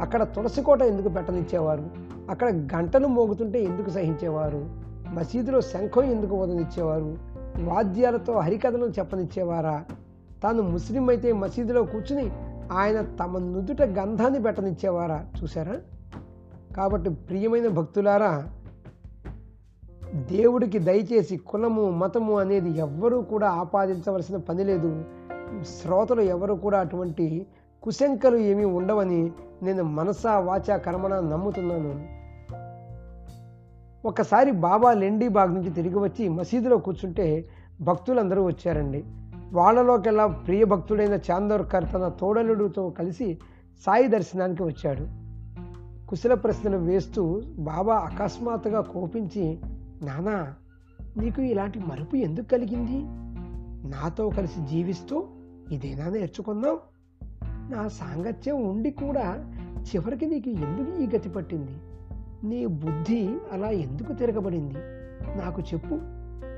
అక్కడ 0.00 0.23
తులసి 0.23 0.62
కోట 0.62 0.83
ఎందుకు 0.83 1.09
పెట్టనిచ్చేవారు? 1.09 1.85
అక్కడ 2.31 2.49
గంటలు 2.49 3.07
మోగుతుంటే 3.07 3.62
ఎందుకు 3.62 3.90
సహించేవారు? 3.90 4.69
మసీదులో 5.12 5.61
శంఖం 5.61 6.02
ఎందుకు 6.02 6.43
వదనిచ్చేవారు 6.43 7.19
వాద్యాలతో 7.64 8.33
హరికథలను 8.33 8.85
చెప్పనిచ్చేవారా? 8.85 9.85
తాను 10.43 10.62
ముస్లిం 10.62 11.09
అయితే 11.09 11.33
మసీదులో 11.33 11.83
కూర్చుని 11.83 12.31
ఆయన 12.73 13.00
తమ 13.00 13.38
నుదుట 13.38 13.83
గంధాన్ని 13.83 14.43
పెట్టనిచ్చేవారా? 14.43 15.26
చూసారా 15.43 15.76
కాబట్టి 16.76 17.11
ప్రియమైన 17.11 17.69
భక్తులారా 17.69 18.45
దేవుడికి 20.15 20.79
దయచేసి 20.79 21.37
కులము 21.37 21.91
మతము 21.91 22.39
అనేది 22.39 22.79
ఎవ్వరూ 22.79 23.23
కూడా 23.23 23.51
ఆపాదించవలసిన 23.51 24.37
పని 24.37 24.65
లేదు. 24.65 25.05
శ్రోతలు 25.63 26.21
ఎవరు 26.21 26.55
కూడా 26.55 26.81
అటువంటి 26.81 27.47
కుశంకలు 27.83 28.37
ఏమీ 28.37 28.65
ఉండవని 28.65 29.33
నేను 29.63 29.83
మనసా 29.83 30.39
వాచా 30.39 30.77
కర్మన 30.77 31.21
నమ్ముతున్నాను. 31.21 32.17
ఒకసారి 34.09 34.51
బాబా 34.51 34.93
లెండి 34.93 35.29
బాగ్ 35.29 35.55
నుంచి 35.55 35.71
తిరిగి 35.71 35.99
వచ్చి 35.99 36.29
మసీదులో 36.29 36.79
కూర్చుంటే 36.79 37.49
భక్తులందరూ 37.81 38.45
వచ్చారండి. 38.45 39.05
వాళ్ళలోకెల్లా 39.53 40.27
ప్రియ 40.27 40.65
భక్తుడైన 40.65 41.15
చాందోర్కర్ 41.15 41.85
తన 41.95 42.09
తోడలుడితో 42.09 42.91
కలిసి 42.91 43.39
సాయి 43.87 44.09
దర్శనానికి 44.09 44.63
వచ్చాడు. 44.63 45.27
కుశల 46.09 46.35
ప్రశ్నలు 46.35 46.77
వేస్తూ 46.77 47.43
బాబా 47.59 47.95
అకస్మాత్తుగా 47.95 48.81
కోపించి 48.81 49.59
నానా 50.03 50.55
నీకు 51.17 51.43
ఇలాంటి 51.43 51.79
మరుపు 51.79 52.17
ఎందుకు 52.17 52.49
కలిగింది? 52.49 53.03
నాతో 53.88 54.29
కలిసి 54.29 54.67
జీవిస్తూ 54.67 55.25
ఇదేనా 55.73 56.09
నేర్చుకున్నావు? 56.09 56.79
నా 57.45 57.88
సాంగత్యం 57.88 58.65
ఉండి 58.69 58.91
కూడా 58.91 59.53
చివరికి 59.81 60.26
నీకు 60.26 60.50
ఎందుకు 60.50 61.03
ఈ 61.03 61.17
గతి 61.17 61.29
పట్టింది? 61.29 61.79
నీ 62.47 62.67
బుద్ధి 62.67 63.37
అలా 63.53 63.71
ఎందుకు 63.71 64.12
తిరగబడింది? 64.12 64.75
నాకు 65.38 65.61
చెప్పు. 65.61 65.95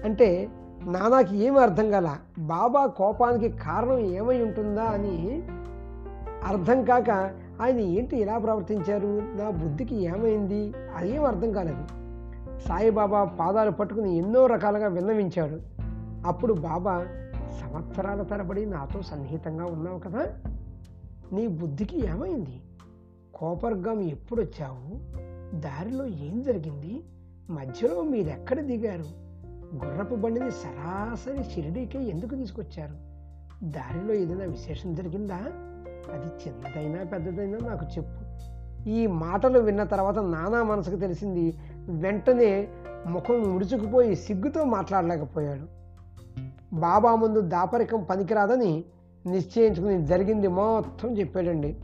అంటే 0.04 0.48
నానాకి 0.84 1.36
ఏమి 1.36 1.60
అర్థం 1.60 1.90
కాల 1.90 2.16
బాబా 2.38 2.86
కోపానికి 2.86 3.56
కారణం 3.56 3.98
ఏమై 3.98 4.42
ఉంటుందా 4.42 4.84
అని 4.84 5.42
అర్థం 6.44 6.84
కాక 6.84 7.10
ఆయన 7.62 7.78
ఏంటి 7.78 8.16
ఇలా 8.16 8.38
ప్రవర్తించారు? 8.38 9.20
నా 9.36 9.50
బుద్ధికి 9.50 9.96
ఏమైంది? 9.96 10.72
అదేం 10.96 11.24
అర్థం 11.24 11.52
కాలేదు. 11.52 12.07
సాయిబాబా 12.66 13.24
పాదాలు 13.24 13.70
పట్టుకుని 13.70 14.16
ఎన్నో 14.16 14.46
రకాలుగా 14.46 14.86
విన్నవించాడు. 14.86 15.60
అప్పుడు 16.26 16.52
బాబా 16.54 17.06
సంవత్సరాల 17.60 18.22
తరబడి 18.22 18.66
నాతో 18.66 19.02
సన్నిహితంగా 19.02 19.64
ఉన్నావు 19.64 19.98
కదా? 19.98 20.26
నీ 21.32 21.46
బుద్ధికి 21.46 22.06
ఏమైంది? 22.06 22.60
కోపర్గం 23.34 24.00
ఎప్పుడు 24.00 24.42
వచ్చావు 24.42 24.98
దారిలో 25.60 26.06
ఏం 26.06 26.42
జరిగింది? 26.42 27.02
మధ్యలో 27.50 28.02
మీరెక్కడ 28.02 28.60
దిగారు? 28.60 29.04
గుర్రపు 29.74 30.14
బండిని 30.14 30.50
సరాసరి 30.50 31.44
షిరిడీకే 31.44 32.02
ఎందుకు 32.02 32.34
తీసుకొచ్చారు? 32.34 32.94
దారిలో 33.64 34.14
ఏదైనా 34.14 34.44
విశేషం 34.44 34.94
జరిగిందా? 34.94 35.40
అది 36.12 36.48
చిన్నదైనా 36.48 37.04
పెద్దదైనా 37.04 37.58
నాకు 37.68 37.86
చెప్పు. 37.96 38.28
ఈ 38.88 39.06
మాటలు 39.06 39.58
విన్న 39.58 39.84
తర్వాత 39.84 40.18
నానా 40.18 40.62
మనసుకు 40.62 40.96
తెలిసింది 40.96 41.58
వెంటనే 41.88 42.68
ముఖం 43.06 43.42
ముడుచుకుపోయి 43.42 44.16
సిగ్గుతో 44.16 44.64
మాట్లాడలేకపోయాడు. 44.64 45.78
బాబా 46.76 47.14
ముందు 47.14 47.40
దాపరికం 47.40 48.06
పనికిరాదని 48.10 48.84
నిశ్చయించుకుని 49.26 50.06
జరిగింది 50.06 50.48
మొత్తం 50.48 51.18
చెప్పాడండి. 51.18 51.76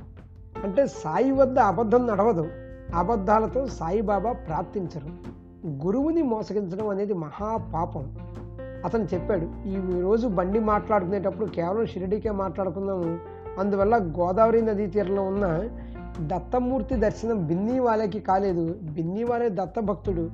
అంటే 0.65 0.87
సాయి 0.87 1.33
వద్ద 1.33 1.59
అబద్ధం 1.59 2.07
నడవదు. 2.07 2.49
అబద్ధాలతో 2.95 3.67
సాయిబాబా 3.67 4.33
ప్రార్థించరు. 4.33 5.35
గురువుని 5.67 6.23
మోసగించడం 6.23 6.89
అనేది 6.89 7.13
మహాపాపం 7.13 8.19
అతను 8.85 9.05
చెప్పాడు 9.15 9.69
ఈ 9.69 10.01
రోజు 10.01 10.29
బండి 10.29 10.61
మాట్లాడుకునేటప్పుడు 10.61 11.47
కేవలం 11.47 11.87
షిరిడీకే 11.87 12.31
మాట్లాడుకున్నాము 12.31 13.19
అందువల్ల 13.59 13.97
గోదావరి 13.97 14.63
నదీ 14.63 14.87
తీరంలో 14.87 15.23
ఉన్న 15.23 15.69
దత్తమూర్తి 16.21 16.95
దర్శనం 16.95 17.47
బిన్నీ 17.47 17.79
వాళ్ళకి 17.79 18.21
కాలేదు. 18.21 18.79
బిన్నీ 18.83 19.25
వాళ్ళే 19.25 19.49
దత్త 19.49 19.81
భక్తుడు 19.81 20.31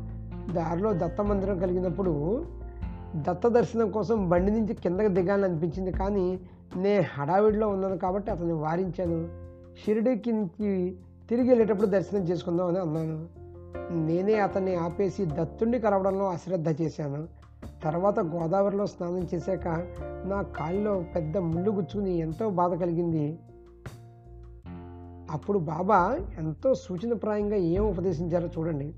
దారిలో 0.52 0.92
దత్త 0.92 1.20
మందిరం 1.20 1.58
కలిగినప్పుడు 1.58 2.44
దత్త 3.16 3.48
దర్శనం 3.48 3.90
కోసం 3.90 4.28
బండి 4.28 4.52
నుంచి 4.52 4.74
కిందకి 4.74 5.08
దిగాలని 5.08 5.44
అనిపించింది 5.44 5.92
కానీ 5.92 6.40
నే 6.76 7.00
హడావిడిలో 7.00 7.68
ఉన్నాను 7.68 7.98
కాబట్టి 7.98 8.30
అతన్ని 8.30 8.52
వారించాను. 8.52 9.28
షిరిడికి 9.84 10.32
తిరిగి 11.28 11.48
వెళ్ళేటప్పుడు 11.48 11.86
దర్శనం 11.86 12.22
చేసుకుందాం 12.22 12.66
అని 12.66 12.78
అన్నాను. 12.78 13.26
నేనే 14.06 14.34
అతన్ని 14.34 14.74
ఆపేసి 14.74 15.24
దత్తుణ్ణి 15.24 15.78
కలవడంలో 15.78 16.28
అశ్రద్ధ 16.28 16.80
చేశాను. 16.80 17.28
తర్వాత 17.84 18.20
గోదావరిలో 18.20 18.86
స్నానం 18.86 19.28
చేశాక 19.34 19.68
నా 20.26 20.42
కాలిలో 20.42 21.04
పెద్ద 21.14 21.38
ముళ్ళు 21.38 21.70
గుచ్చుకుని 21.70 22.18
ఎంతో 22.18 22.50
బాధ 22.50 22.74
కలిగింది. 22.74 23.38
అప్పుడు 25.30 25.58
బాబా 25.58 26.18
ఎంతో 26.38 26.74
సూచనప్రాయంగా 26.74 27.56
ఏం 27.56 27.82
ఉపదేశించారో 27.82 28.48
చూడండి. 28.58 28.94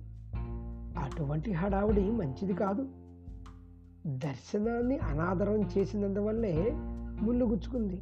అటువంటి 0.98 1.52
హడావుడి 1.52 2.10
మంచిది 2.10 2.54
కాదు. 2.54 2.86
దర్శనాన్ని 4.06 4.98
అనాదరం 4.98 5.62
చేసినందువల్లే 5.62 6.72
ముళ్ళు 7.22 7.44
గుచ్చుకుంది. 7.44 8.00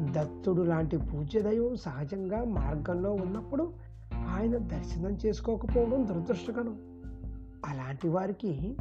దత్తుడు 0.00 0.62
లాంటి 0.62 0.96
పూజ్య 0.96 1.40
దైవం 1.40 1.76
సహజంగా 1.76 2.44
మార్గంలో 2.44 3.12
ఉన్నప్పుడు 3.12 3.72
ఆయన 4.14 4.56
దర్శనం 4.56 5.18
చేసుకోకపోవడం 5.26 6.06
దురదృష్టకరం. 6.06 6.76
అలాంటి 7.66 8.08
వారికి 8.08 8.76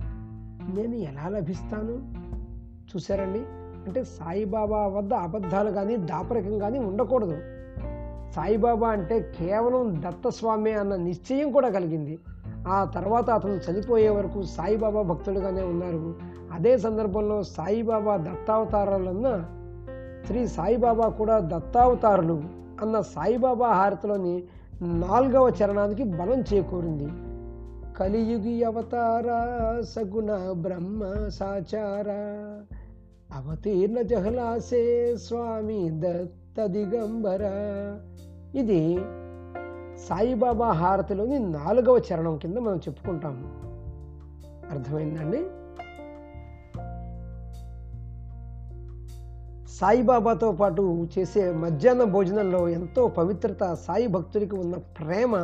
నేను 0.73 0.95
ఎలా 0.95 1.29
లభిస్తాను? 1.29 2.13
చూసారండి 2.87 3.39
అంటే 3.87 4.03
సాయిబాబా 4.03 4.87
వద్ద 4.87 5.13
అబద్ధాలు 5.13 5.71
కానీ 5.71 5.97
దాపరికం 5.97 6.59
కానీ 6.59 6.79
ఉండకూడదు. 6.79 7.37
సాయిబాబా 8.35 8.87
అంటే 8.89 9.31
కేవలం 9.39 10.01
దత్తస్వామి 10.07 10.73
అన్న 10.73 10.95
నిశ్చయం 10.95 11.51
కూడా 11.51 11.69
కలిగింది. 11.69 12.19
ఆ 12.67 12.91
తర్వాత 12.95 13.29
అతను 13.29 13.59
చనిపోయే 13.71 14.09
వరకు 14.09 14.43
సాయిబాబా 14.43 15.01
భక్తులుగానే 15.01 15.63
ఉన్నారు. 15.63 16.15
అదే 16.53 16.77
సందర్భంలో 16.77 17.43
సాయిబాబా 17.43 18.17
దత్తావతారాలన్న 18.17 19.45
శ్రీ 20.27 20.47
సాయిబాబా 20.47 21.09
కూడా 21.09 21.39
దత్తావతారులు 21.39 22.43
అన్న 22.81 23.01
సాయిబాబా 23.01 23.67
హారతిలోని 23.67 24.43
నాలుగవ 24.81 25.53
చరణానికి 25.63 26.03
బలం 26.03 26.43
చేకూరింది. 26.53 27.09
కలియుగి 27.93 28.63
అవతార 28.63 29.27
సగుణ 29.81 30.51
బ్రహ్మ 30.51 31.29
సాచార 31.29 32.09
అవతీర్ణ 33.35 34.01
జహలాసే 34.01 35.15
స్వామి 35.15 35.89
దత్త 35.93 36.65
దిగంబర 36.65 37.39
ఇది 38.55 38.95
సాయిబాబా 40.07 40.71
హారతిలోని 40.71 41.39
నాలుగవ 41.39 41.97
చరణం 41.97 42.37
కింద 42.37 42.57
మనం 42.57 42.77
చెప్పుకుంటాము 42.77 43.45
అర్థమైందండి? 44.71 45.41
సాయిబాబాతో 49.69 50.51
పాటు 50.51 51.07
చేసే 51.19 51.51
మధ్యాహ్న 51.51 52.03
భోజనంలో 52.03 52.67
ఎంతో 52.67 53.07
పవిత్రత 53.07 53.73
సాయి 53.73 54.07
భక్తుడికి 54.07 54.55
ఉన్న 54.55 54.75
ప్రేమ 54.75 55.35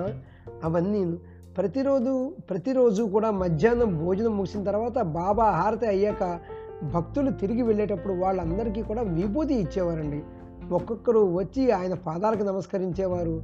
అవన్నీ 0.64 1.18
ప్రతిరోజు 1.58 2.34
ప్రతిరోజు 2.50 3.04
కూడా 3.04 3.32
మధ్యాహ్నం 3.32 4.06
భోజనం 4.06 4.38
ముగిసిన 4.38 4.64
తర్వాత 4.64 5.02
బాబా 5.02 5.50
హారతి 5.50 5.88
అయ్యాక 5.88 6.40
భక్తులు 6.84 7.32
తిరిగి 7.32 7.62
వెళ్ళేటప్పుడు 7.62 8.14
వాళ్ళందరికీ 8.14 8.82
కూడా 8.82 9.02
విభూతి 9.02 9.54
ఇచ్చేవారండి. 9.54 10.24
ఒక్కొక్కరు 10.72 11.34
వచ్చి 11.34 11.72
ఆయన 11.72 11.94
పాదాలకు 11.94 12.44
నమస్కరించేవారు. 12.44 13.44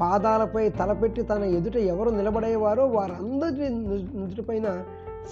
పాదాలపై 0.00 0.68
తలపెట్టి 0.68 1.22
తన 1.22 1.42
ఎదుట 1.42 1.76
ఎవరు 1.76 2.10
నిలబడేవారో 2.10 2.86
వారందరి 2.86 3.68
నుదుటిపైన 3.68 4.84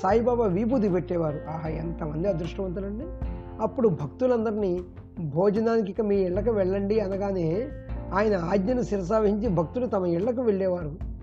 సాయిబాబా 0.02 0.46
విభూతి 0.46 0.88
పెట్టేవారు. 0.88 1.40
ఆహా 1.50 1.68
ఎంతమంది 1.68 2.28
అదృష్టవంతులండి. 2.28 3.04
అప్పుడు 3.60 3.88
భక్తులందరినీ 3.88 4.80
భోజనానికి 5.20 5.90
ఇక 5.90 6.00
మీ 6.00 6.16
ఇళ్ళకు 6.16 6.50
వెళ్ళండి 6.50 7.00
అనగానే 7.00 7.68
ఆయన 8.14 8.36
ఆజ్ఞను 8.36 8.82
శిరసావహించి 8.82 9.48
భక్తులు 9.48 9.86
తమ 9.86 10.06
ఇళ్ళకు 10.06 10.42
వెళ్ళేవారు. 10.42 11.14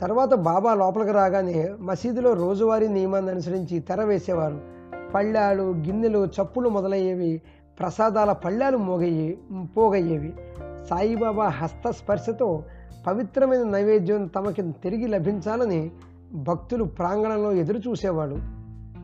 తర్వాత 0.00 0.34
బాబా 0.34 0.74
లోపలికి 0.74 1.12
రాగానే 1.12 1.74
మసీదులో 1.80 2.32
రోజువారీ 2.32 2.88
నియమాన్ని 2.88 3.30
అనుసరించి 3.30 3.78
తెర 3.78 4.04
వేసేవారు. 4.04 4.79
పళ్ళాలు 5.14 5.62
గిన్నెలు 5.62 6.26
చప్పులు 6.26 6.68
మొదలయ్యేవి 6.68 7.42
ప్రసాదాల 7.78 8.32
పళ్ళాలు 8.32 8.76
మోగయ్యే 8.76 9.38
పోగయ్యేవి. 9.76 10.32
సాయిబాబా 10.90 11.48
హస్తస్పర్శతో 11.48 12.64
పవిత్రమైన 13.06 13.62
నైవేద్యం 13.62 14.26
తమకి 14.26 14.62
తిరిగి 14.62 15.06
లభించాలని 15.06 15.90
భక్తులు 16.34 16.84
ప్రాంగణంలో 16.84 17.52
ఎదురు 17.52 17.78
చూసేవాడు 17.78 18.36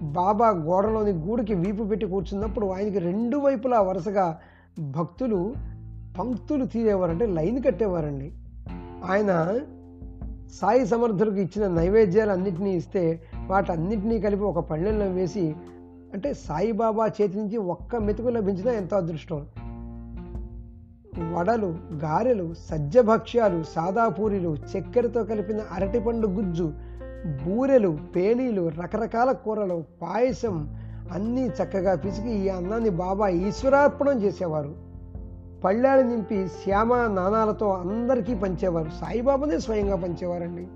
బాబా 0.05 0.49
గోడలోని 0.49 1.11
గూడికి 1.11 1.55
వీపు 1.55 1.85
పెట్టి 1.85 2.07
కూర్చున్నప్పుడు 2.07 2.67
ఆయనకి 2.67 2.99
రెండు 2.99 3.37
వైపులా 3.37 3.81
వరుసగా 3.81 4.39
భక్తులు 4.81 5.55
పంక్తులు 6.19 6.65
తీరేవారంటే 6.65 7.27
లైన్ 7.27 7.63
కట్టేవారండి. 7.63 8.33
ఆయన 9.11 9.59
సాయి 10.53 10.87
సమర్థులకు 10.87 11.37
ఇచ్చిన 11.37 11.69
నైవేద్యాలు 11.69 12.31
అన్నింటినీ 12.31 12.71
ఇస్తే 12.71 13.23
వాటన్నిటినీ 13.47 14.21
కలిపి 14.21 14.43
ఒక 14.43 14.59
పళ్ళెంలో 14.59 15.07
వేసి 15.07 15.55
అంటే 16.15 16.35
సాయిబాబా 16.35 17.07
చేతి 17.07 17.39
నుంచి 17.39 17.57
ఒక్క 17.57 17.97
మెతుకు 17.97 18.29
లభించినా 18.29 18.73
ఎంతో 18.73 18.97
అదృష్టం. 18.97 19.47
వడలు 21.35 21.75
గారెలు 22.03 22.55
సజ్జభక్ష్యాలు 22.55 23.63
సాదాపూరీలు 23.63 24.57
చక్కెరతో 24.57 25.25
కలిపిన 25.25 25.61
అరటిపండు 25.73 26.29
గుజ్జు 26.29 26.73
బూరెలు 27.27 27.99
పేనీలు 28.17 28.69
రకరకాల 28.69 29.33
కూరలు 29.33 29.85
పాయసం 30.03 30.75
అన్నీ 31.13 31.47
చక్కగా 31.47 31.95
పిసికి 31.95 32.31
ఈ 32.31 32.49
అన్నాన్ని 32.49 32.91
బాబా 32.91 33.29
ఈశ్వరార్పణం 33.29 34.23
చేసేవారు. 34.23 34.75
పళ్ళాలు 35.65 36.03
నింపి 36.03 36.49
శ్యామ 36.49 36.95
నాణాలతో 36.95 37.71
అందరికీ 37.71 38.35
పంచేవారు. 38.35 38.89
సాయిబాబానే 38.89 39.59
స్వయంగా 39.59 39.97
పంచేవారండి. 39.97 40.67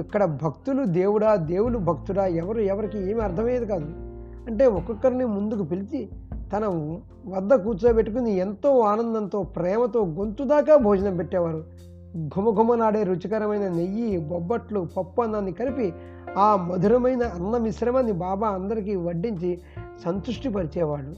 ఇక్కడ 0.00 0.24
భక్తులు 0.24 0.84
దేవుడా 0.84 1.36
దేవులు 1.36 1.78
భక్తుడా 1.78 2.26
ఎవరు 2.26 2.58
ఎవరికి 2.58 3.10
ఏమి 3.10 3.20
అర్థమయ్యేది 3.20 3.66
కాదు. 3.66 4.05
అంటే 4.46 4.66
ఒక్కొక్కరిని 4.66 5.24
ముందుకు 5.24 5.62
పిలిచి 5.62 6.08
తన 6.52 6.66
వద్ద 7.26 7.54
కూర్చోబెట్టుకుని 7.54 8.36
ఎంతో 8.36 8.80
ఆనందంతో 8.80 9.42
ప్రేమతో 9.42 10.04
గొంతు 10.04 10.44
దాకా 10.44 10.76
భోజనం 10.76 11.16
పెట్టేవారు. 11.16 11.64
ఘుమఘుమనాడే 12.26 13.02
రుచికరమైన 13.02 13.68
నెయ్యి 13.68 14.18
బొబ్బట్లు 14.18 14.88
పప్పు 14.96 15.22
అన్నాన్ని 15.22 15.52
కలిపి 15.52 15.92
ఆ 16.38 16.56
మధురమైన 16.56 17.22
అన్న 17.22 17.58
మిశ్రమాన్ని 17.58 18.12
బాబా 18.12 18.48
అందరికీ 18.48 18.96
వడ్డించి 18.96 19.60
సంతృష్టిపరిచేవాడు 20.04 21.12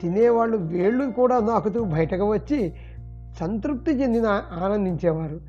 తినేవాళ్ళు 0.00 0.56
వేళ్ళు 0.56 1.10
కూడా 1.10 1.40
నాకుతూ 1.40 1.84
బయటకు 1.84 2.30
వచ్చి 2.30 2.74
సంతృప్తి 3.40 3.90
చెందిన 3.90 4.26
ఆనందించేవారు. 4.64 5.40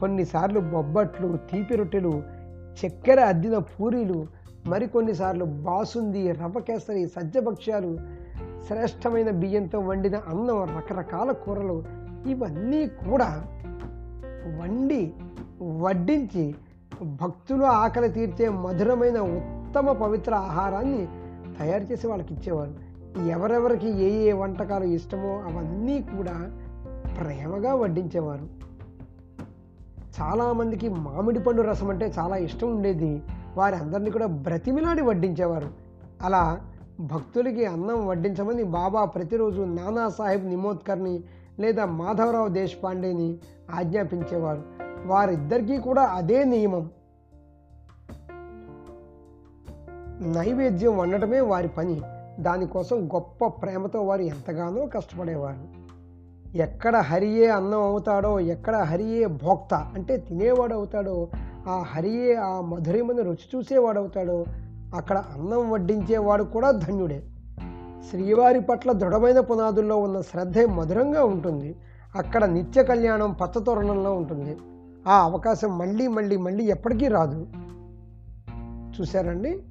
కొన్నిసార్లు 0.00 0.60
బొబ్బట్లు 0.60 1.38
తీపి 1.52 1.76
రొట్టెలు 1.76 2.22
చక్కెర 2.80 3.20
అద్దిన 3.20 3.58
పూరీలు 3.58 4.37
మరికొన్నిసార్లు 4.68 5.44
బాసుంది 5.44 6.32
రవ్వ 6.32 6.60
కేసరి 6.60 7.08
సజ్జభక్ష్యాలు 7.08 7.98
శ్రేష్టమైన 8.68 9.30
బియ్యంతో 9.30 9.78
వండిన 9.78 10.16
అన్నం 10.16 10.76
రకరకాల 10.76 11.32
కూరలు 11.32 11.84
ఇవన్నీ 12.26 12.86
కూడా 12.86 13.46
వండి 14.60 15.12
వడ్డించి 15.62 16.54
భక్తులు 17.02 17.64
ఆకలి 17.64 18.08
తీర్చే 18.08 18.48
మధురమైన 18.48 19.20
ఉత్తమ 19.20 19.92
పవిత్ర 19.92 20.34
ఆహారాన్ని 20.34 21.08
తయారు 21.58 21.84
చేసి 21.84 22.06
వాళ్ళకి 22.06 22.34
ఇచ్చేవారు 22.34 22.74
ఎవరెవరికి 23.28 23.88
ఏ 23.90 24.10
ఏ 24.28 24.32
వంటకాలు 24.32 24.84
ఇష్టమో 24.84 25.28
అవన్నీ 25.28 26.02
కూడా 26.02 26.36
ప్రేమగా 27.16 27.74
వడ్డించేవారు. 27.74 28.46
చాలామందికి 30.20 30.88
మామిడి 30.88 31.40
పండు 31.40 31.62
రసం 31.62 31.90
అంటే 31.90 32.12
చాలా 32.18 32.36
ఇష్టం 32.36 32.76
ఉండేది. 32.76 33.22
వారి 33.56 33.76
అందరినీ 33.76 34.10
కూడా 34.10 34.26
బ్రతిమిలాడి 34.26 35.02
వడ్డించేవారు. 35.02 35.68
అలా 36.22 36.60
భక్తులకి 37.00 37.66
అన్నం 37.66 38.06
వడ్డించమని 38.06 38.62
బాబా 38.62 39.04
ప్రతిరోజు 39.04 39.62
నానాసాహెబ్ 39.62 40.46
నిమోద్కర్ని 40.46 41.22
లేదా 41.60 41.84
మాధవరావు 41.84 42.48
దేశపాండేని 42.48 43.38
ఆజ్ఞాపించేవారు. 43.70 44.62
వారిద్దరికీ 45.06 45.78
కూడా 45.78 46.02
అదే 46.02 46.44
నియమం. 46.44 46.90
నైవేద్యం 50.20 50.98
వండటమే 50.98 51.40
వారి 51.40 51.68
పని. 51.68 52.02
దానికోసం 52.40 53.08
గొప్ప 53.14 53.46
ప్రేమతో 53.46 54.02
వారు 54.02 54.22
ఎంతగానో 54.22 54.86
కష్టపడేవారు. 54.86 55.78
ఎక్కడ 56.56 56.96
హరియే 56.96 57.48
అన్నం 57.48 57.80
అవుతాడో 57.80 58.40
ఎక్కడ 58.40 58.76
హరియే 58.76 59.26
భోక్త 59.26 59.74
అంటే 59.74 60.16
తినేవాడు 60.16 60.74
అవుతాడో 60.74 61.28
ఆ 61.66 61.84
హరియే 61.86 62.34
ఆ 62.34 62.60
మధురమైన 62.60 63.22
రుచి 63.22 63.56
చూసేవాడు 63.56 63.98
అవుతాడో 63.98 64.44
అక్కడ 64.94 65.16
అన్నం 65.18 65.70
వడ్డించేవాడు 65.70 66.44
కూడా 66.44 66.70
ధన్యుడే. 66.70 67.22
శ్రీవారి 68.10 68.60
పట్ల 68.60 68.92
దృఢమైన 68.92 69.40
పునాదుల్లో 69.40 69.96
ఉన్న 69.96 70.20
శ్రద్ధే 70.20 70.66
మధురంగా 70.66 71.24
ఉంటుంది. 71.24 71.76
అక్కడ 72.16 72.44
నిత్య 72.44 72.82
కళ్యాణం 72.82 73.32
పచ్చతోరణంలో 73.32 74.12
ఉంటుంది. 74.12 74.56
ఆ 75.06 75.22
అవకాశం 75.22 75.78
మళ్ళీ 75.78 76.06
మళ్ళీ 76.06 76.36
మళ్ళీ 76.36 76.64
ఎప్పటికీ 76.64 77.08
రాదు. 77.08 77.46
చూశారండి? 79.00 79.62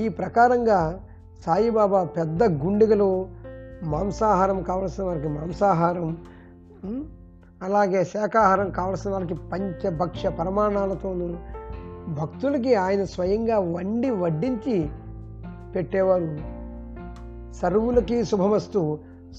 ఈ 0.00 0.08
ప్రకారంగా 0.08 1.06
సాయిబాబా 1.46 2.04
పెద్ద 2.04 2.42
గుండెగలు 2.44 3.28
మాంసాహారం 3.82 4.62
కావలసిన 4.62 5.04
వారికి 5.04 5.28
మాంసాహారం 5.28 6.16
అలాగే 7.62 8.04
శాకాహారం 8.04 8.70
కావలసిన 8.70 9.10
వారికి 9.10 9.34
పంచభక్ష 9.34 10.26
ప్రమాణాలతోనూ 10.26 11.26
భక్తులకి 12.08 12.74
ఆయన 12.74 13.04
స్వయంగా 13.04 13.58
వండి 13.58 14.10
వడ్డించి 14.10 14.88
పెట్టేవారు. 15.74 16.38
సర్వులకి 17.52 18.24
శుభమస్తు 18.24 18.98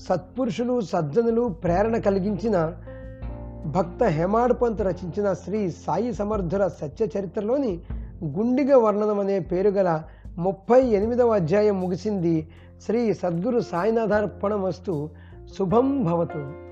సత్పురుషులు 0.10 0.82
సజ్జనులు 0.82 1.48
ప్రేరణ 1.48 1.98
కలిగించిన 1.98 2.74
భక్త 3.66 4.04
హేమాడ్ 4.04 4.54
పంత్ 4.54 4.82
రచించిన 4.82 5.34
శ్రీ 5.34 5.72
సాయి 5.72 6.14
సమర్థుల 6.14 6.68
సత్య 6.68 7.08
చరిత్రలోని 7.20 7.80
గుండిగ 8.24 8.76
వర్ణనం 8.76 9.20
అనే 9.20 9.40
పేరు 9.40 9.70
గల 9.70 10.04
ముప్పై 10.38 10.82
ఎనిమిదవ 10.82 11.34
అధ్యాయం 11.34 11.82
ముగిసింది. 11.82 12.50
శ్రీ 12.86 13.14
సద్గురు 13.14 13.60
సాయినాథార్పణమస్తు 13.60 15.10
శుభం 15.58 16.04
భవతు. 16.04 16.69